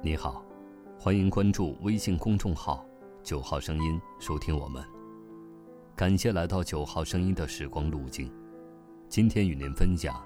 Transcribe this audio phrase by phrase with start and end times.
[0.00, 0.44] 你好，
[0.96, 2.86] 欢迎关注微信公众号
[3.24, 4.80] “九号声音”，收听我们。
[5.96, 8.32] 感谢来到九号声音的时光路径。
[9.08, 10.24] 今天与您分享：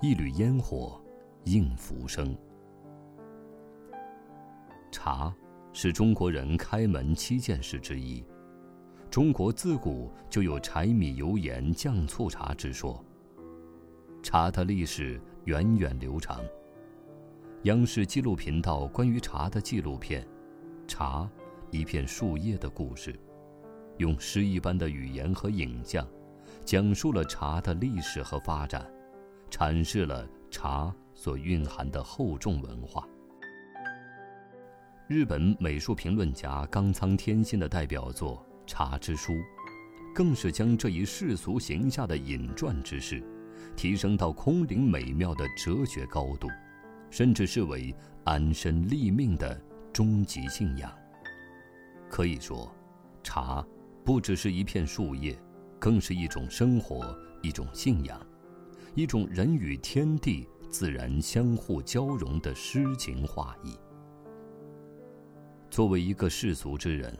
[0.00, 1.00] 一缕烟火
[1.44, 2.36] 应浮生。
[4.90, 5.32] 茶
[5.72, 8.24] 是中国人开门七件事之一。
[9.08, 13.02] 中国自古就有柴米油盐酱醋茶之说。
[14.24, 16.40] 茶的历史源远流长。
[17.64, 20.20] 央视纪录频道关于茶的纪录片
[20.88, 21.30] 《茶：
[21.70, 23.12] 一片树叶的故事》，
[23.98, 26.04] 用诗一般的语言和影像，
[26.64, 28.84] 讲述了茶的历史和发展，
[29.48, 33.06] 阐释了茶所蕴含的厚重文化。
[35.06, 39.32] 日本美术评论家冈仓天心的代表作《茶之书》，
[40.12, 43.22] 更是将这一世俗形象的隐传之事，
[43.76, 46.48] 提升到空灵美妙的哲学高度。
[47.12, 49.60] 甚至视为安身立命的
[49.92, 50.90] 终极信仰。
[52.08, 52.74] 可以说，
[53.22, 53.64] 茶
[54.02, 55.38] 不只是一片树叶，
[55.78, 58.18] 更是一种生活，一种信仰，
[58.94, 63.76] 一种人与天地自然相互交融的诗情画意。
[65.70, 67.14] 作为一个世俗之人，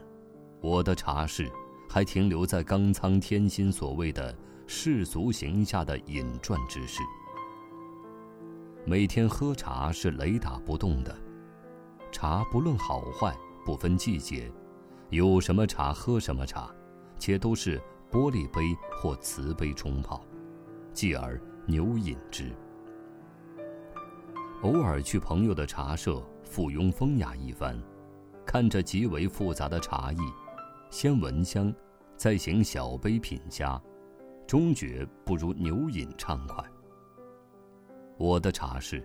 [0.63, 1.51] 我的茶室
[1.87, 4.35] 还停留在冈仓天心所谓的
[4.67, 7.03] 世俗形下的隐传之事。
[8.93, 11.17] 每天喝茶是雷打不动的，
[12.11, 14.53] 茶不论好坏，不分季节，
[15.09, 16.71] 有什么茶喝什么茶，
[17.19, 20.23] 且都是玻璃杯或瓷杯冲泡，
[20.93, 22.53] 继而牛饮之。
[24.61, 27.83] 偶尔去朋友的茶社附庸风雅一番，
[28.45, 30.19] 看着极为复杂的茶艺，
[30.91, 31.73] 先闻香，
[32.15, 33.81] 再行小杯品虾，
[34.47, 36.63] 终觉不如牛饮畅快。
[38.23, 39.05] 我的茶室，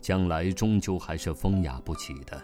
[0.00, 2.42] 将来终究还是风雅不起的。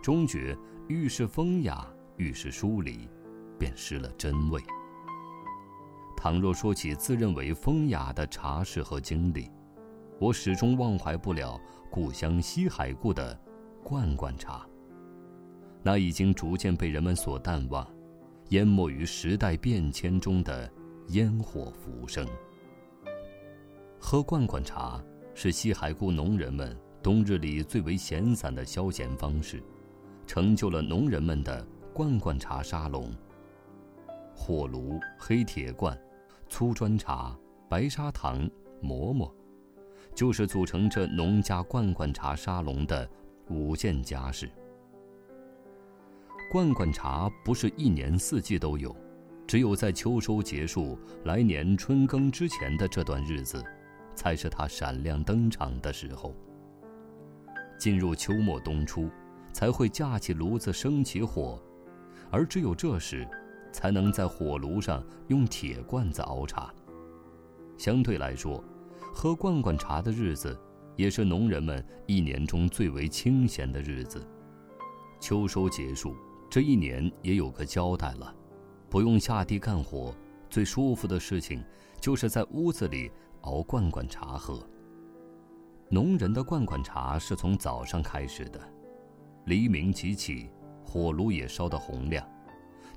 [0.00, 0.56] 终觉
[0.86, 1.84] 愈是风雅，
[2.16, 3.08] 愈是疏离，
[3.58, 4.62] 便失了真味。
[6.16, 9.50] 倘若说起自认为风雅的茶室和经历，
[10.20, 11.60] 我始终忘怀不了
[11.90, 13.36] 故乡西海固的
[13.82, 14.64] 罐罐茶。
[15.82, 17.84] 那已经逐渐被人们所淡忘，
[18.50, 20.72] 淹没于时代变迁中的
[21.08, 22.24] 烟火浮生。
[23.98, 25.02] 喝罐罐茶。
[25.40, 29.62] 是西海固农人们冬日里最为闲散的消闲方式，
[30.26, 33.14] 成就了农人们的罐罐茶沙龙。
[34.34, 35.96] 火炉、黑铁罐、
[36.48, 37.38] 粗砖茶、
[37.68, 38.50] 白砂糖、
[38.80, 39.32] 馍馍，
[40.12, 43.08] 就是组成这农家罐罐茶沙龙的
[43.48, 44.50] 五件家事。
[46.50, 48.92] 罐罐茶不是一年四季都有，
[49.46, 53.64] 只有在秋收结束、来年春耕之前的这段日子。
[54.18, 56.34] 才是它闪亮登场的时候。
[57.78, 59.08] 进入秋末冬初，
[59.52, 61.62] 才会架起炉子生起火，
[62.28, 63.24] 而只有这时，
[63.72, 66.74] 才能在火炉上用铁罐子熬茶。
[67.76, 68.62] 相对来说，
[69.14, 70.58] 喝罐罐茶的日子，
[70.96, 74.20] 也是农人们一年中最为清闲的日子。
[75.20, 76.16] 秋收结束，
[76.50, 78.34] 这一年也有个交代了，
[78.90, 80.12] 不用下地干活，
[80.50, 81.62] 最舒服的事情，
[82.00, 83.12] 就是在屋子里。
[83.42, 84.62] 熬罐罐茶喝。
[85.90, 88.60] 农人的罐罐茶是从早上开始的，
[89.46, 90.50] 黎明即起，
[90.84, 92.26] 火炉也烧得红亮，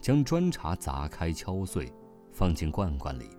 [0.02, 1.92] 将砖茶砸开敲碎，
[2.34, 3.30] 放进罐罐里。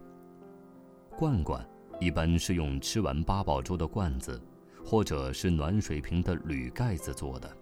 [1.19, 1.63] 罐罐
[2.01, 4.41] 一般是用吃完八宝粥的罐子，
[4.83, 7.55] 或者是暖水瓶的铝盖子做的，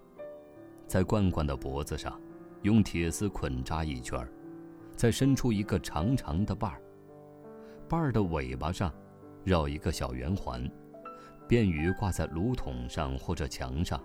[0.87, 2.17] 在罐罐的脖子上，
[2.61, 4.25] 用铁丝捆扎一圈
[4.95, 6.81] 再伸出一个长长的把儿，
[7.89, 8.89] 把儿的尾巴上。
[9.43, 10.69] 绕一个小圆环，
[11.47, 14.01] 便于挂在炉筒上或者墙上，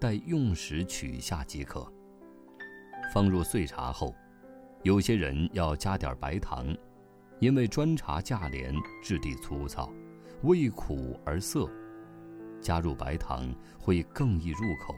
[0.00, 1.86] 待用时取下即可。
[3.12, 4.14] 放入碎茶后，
[4.82, 6.76] 有些人要加点白糖，
[7.40, 9.92] 因为砖茶价廉，质地粗糙，
[10.42, 11.68] 味苦而涩，
[12.60, 14.94] 加入白糖会更易入口。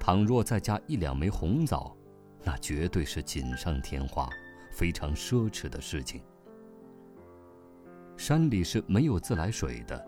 [0.00, 1.96] 倘若再加一两枚红枣，
[2.44, 4.28] 那绝对是锦上添花，
[4.70, 6.22] 非常奢侈的事情。
[8.16, 10.04] 山里是没有自来水的，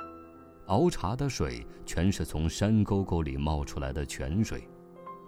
[0.66, 4.66] 熬茶的水全是从山沟沟里冒出来的泉水，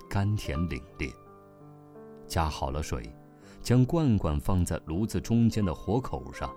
[0.08, 1.12] 甘甜凛冽。
[2.26, 3.14] 加好了水，
[3.60, 6.50] 将罐罐放在炉子中间的火口上，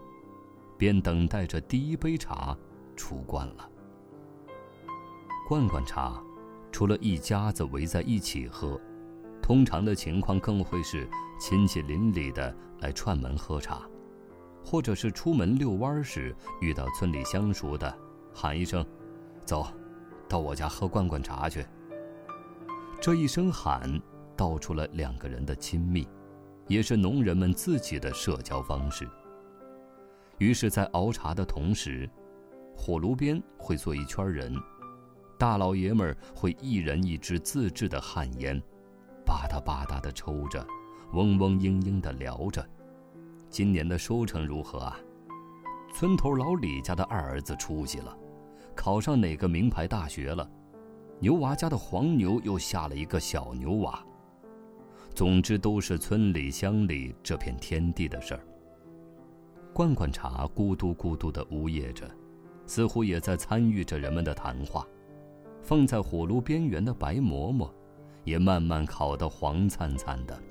[0.78, 2.58] 便等待着第一杯茶
[2.96, 3.70] 出罐了。
[5.48, 6.24] 罐罐茶，
[6.72, 8.80] 除了一家子围在一起喝，
[9.42, 13.82] 通常的情况更会是亲戚邻里的来串门喝茶。
[14.64, 17.94] 或者是出门遛弯时遇到村里相熟的，
[18.34, 18.86] 喊一声
[19.46, 19.68] ：“走，
[20.28, 21.66] 到我家喝罐罐茶去。”
[23.02, 24.02] 这一声喊，
[24.36, 26.08] 道出了两个人的亲密，
[26.68, 29.08] 也是农人们自己的社交方式。
[30.38, 32.10] 于是，在熬茶的同时，
[32.76, 34.56] 火炉边会坐一圈人，
[35.38, 38.58] 大老爷们会一人一支自制的旱烟，
[39.26, 40.66] 吧嗒吧嗒的抽着，
[41.12, 42.66] 嗡嗡嘤嘤的聊着，
[43.54, 45.00] 今年的收成如何啊？
[45.94, 48.18] 村头老李家的二儿子出息了，
[48.74, 50.50] 考上哪个名牌大学了？
[51.20, 54.04] 牛娃家的黄牛又下了一个小牛娃。
[55.14, 58.44] 总之，都是村里乡里这片天地的事儿。
[59.72, 62.10] 罐罐茶咕嘟咕嘟的呜咽着，
[62.66, 64.84] 似乎也在参与着人们的谈话。
[65.62, 67.72] 放在火炉边缘的白馍馍，
[68.24, 70.42] 也慢慢烤得黄灿灿的。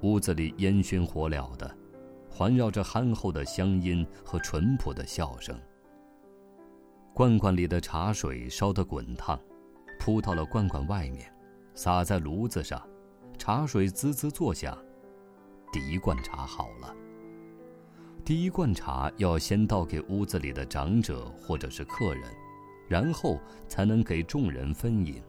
[0.00, 1.72] 屋子里烟熏火燎的。
[2.36, 5.56] 环绕着憨厚的乡音和淳朴的笑声。
[7.14, 9.38] 罐罐里的茶水烧得滚烫，
[10.00, 11.32] 扑到了罐罐外面，
[11.74, 12.82] 洒在炉子上，
[13.38, 14.76] 茶水滋滋作响。
[15.72, 16.92] 第一罐茶好了。
[18.24, 22.24] 第一罐茶要先倒给屋子里的长者或者是客人，
[22.88, 23.38] 然后
[23.68, 25.22] 才能给众人分饮。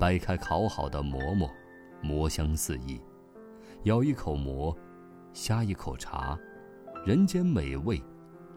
[0.00, 1.48] 掰开烤好的馍馍，
[2.02, 3.00] 馍香四溢，
[3.84, 4.76] 咬一口馍。
[5.36, 6.36] 呷一口茶，
[7.04, 8.02] 人间美味，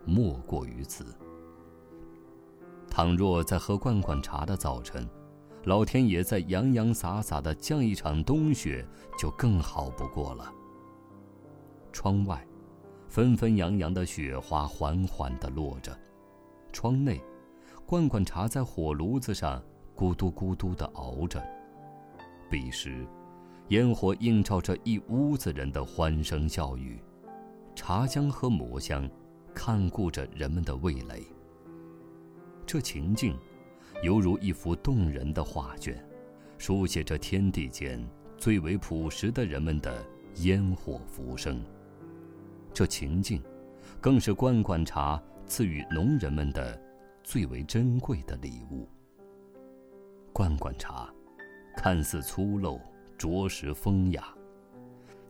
[0.06, 1.06] 莫过于此。
[2.90, 5.06] 倘若在喝罐罐茶的早晨，
[5.66, 8.88] 老天爷在洋洋洒洒的降一场冬雪，
[9.18, 10.50] 就更好不过了。
[11.92, 12.48] 窗外，
[13.10, 15.92] 纷纷扬扬的雪花缓缓地落着；
[16.72, 17.22] 窗内，
[17.86, 19.62] 罐罐茶在火炉子上
[19.98, 21.46] 咕嘟咕嘟地熬着。
[22.50, 23.06] 彼时。
[23.69, 27.00] 烟火映照着一屋子人的欢声笑语，
[27.75, 29.07] 茶香和馍香，
[29.54, 31.24] 看顾着人们的味蕾。
[32.66, 33.38] 这情境，
[34.01, 36.04] 犹如一幅动人的画卷，
[36.57, 38.04] 书写着天地间
[38.39, 40.04] 最为朴实的人们的
[40.38, 41.63] 烟火浮生。
[42.74, 43.39] 这情境，
[44.01, 46.81] 更是罐罐茶赐予农人们的
[47.24, 48.89] 最为珍贵的礼物。
[50.33, 51.07] 罐罐茶，
[51.77, 52.80] 看似粗陋。
[53.19, 54.24] 着实风雅，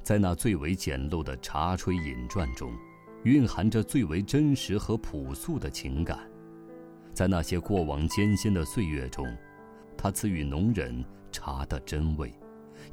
[0.03, 2.71] 在那最为简陋的茶炊饮馔中，
[3.23, 6.19] 蕴含着最为真实和朴素的情感。
[7.15, 9.25] 在那些过往艰辛的岁月中，
[9.97, 12.31] 它赐予农人茶的真味，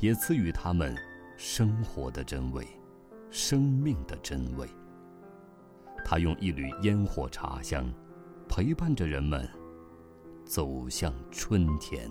[0.00, 0.96] 也赐予他们
[1.36, 2.66] 生活的真味，
[3.30, 4.66] 生命的真味。
[6.06, 7.86] 他用一缕烟火茶香，
[8.48, 9.46] 陪伴着人们
[10.46, 12.10] 走向春天。